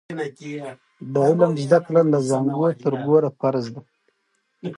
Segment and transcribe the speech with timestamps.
[1.13, 3.83] د علم زده کړه له زانګو تر ګوره فرض دی.